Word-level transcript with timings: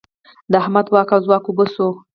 د 0.51 0.53
احمد 0.61 0.85
واک 0.93 1.09
او 1.15 1.19
ځواک 1.25 1.43
اوبه 1.47 1.65
شو. 1.73 1.87